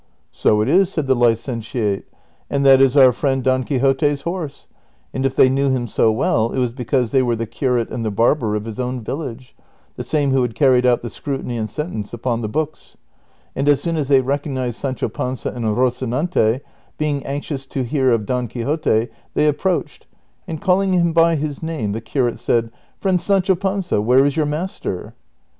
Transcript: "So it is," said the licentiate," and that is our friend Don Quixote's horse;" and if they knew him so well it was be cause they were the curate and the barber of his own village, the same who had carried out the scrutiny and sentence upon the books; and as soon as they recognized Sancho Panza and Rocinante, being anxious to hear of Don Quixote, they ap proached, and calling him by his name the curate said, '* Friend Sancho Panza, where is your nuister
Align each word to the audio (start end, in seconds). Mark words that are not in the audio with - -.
"So 0.43 0.61
it 0.61 0.67
is," 0.67 0.91
said 0.91 1.05
the 1.05 1.13
licentiate," 1.15 2.07
and 2.49 2.65
that 2.65 2.81
is 2.81 2.97
our 2.97 3.11
friend 3.11 3.43
Don 3.43 3.63
Quixote's 3.63 4.21
horse;" 4.21 4.65
and 5.13 5.27
if 5.27 5.35
they 5.35 5.47
knew 5.47 5.69
him 5.69 5.87
so 5.87 6.11
well 6.11 6.51
it 6.53 6.57
was 6.57 6.71
be 6.71 6.83
cause 6.85 7.11
they 7.11 7.21
were 7.21 7.35
the 7.35 7.45
curate 7.45 7.91
and 7.91 8.03
the 8.03 8.09
barber 8.09 8.55
of 8.55 8.65
his 8.65 8.79
own 8.79 9.01
village, 9.03 9.55
the 9.97 10.03
same 10.03 10.31
who 10.31 10.41
had 10.41 10.55
carried 10.55 10.87
out 10.87 11.03
the 11.03 11.09
scrutiny 11.11 11.55
and 11.55 11.69
sentence 11.69 12.13
upon 12.15 12.41
the 12.41 12.49
books; 12.49 12.97
and 13.55 13.69
as 13.69 13.79
soon 13.79 13.95
as 13.95 14.07
they 14.07 14.21
recognized 14.21 14.77
Sancho 14.77 15.07
Panza 15.07 15.51
and 15.51 15.65
Rocinante, 15.65 16.61
being 16.97 17.23
anxious 17.23 17.67
to 17.67 17.83
hear 17.83 18.09
of 18.09 18.25
Don 18.25 18.47
Quixote, 18.47 19.07
they 19.35 19.47
ap 19.47 19.57
proached, 19.57 20.05
and 20.47 20.59
calling 20.59 20.93
him 20.93 21.13
by 21.13 21.35
his 21.35 21.61
name 21.61 21.91
the 21.91 22.01
curate 22.01 22.39
said, 22.39 22.71
'* 22.85 22.99
Friend 23.01 23.21
Sancho 23.21 23.53
Panza, 23.53 24.01
where 24.01 24.25
is 24.25 24.35
your 24.35 24.47
nuister 24.47 25.13